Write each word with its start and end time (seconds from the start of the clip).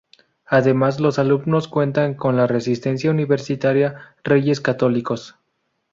Además, 0.47 0.99
los 0.99 1.19
alumnos 1.19 1.67
cuentan 1.67 2.15
con 2.15 2.35
la 2.35 2.47
residencia 2.47 3.11
universitaria 3.11 4.15
Reyes 4.23 4.59
Católicos. 4.59 5.35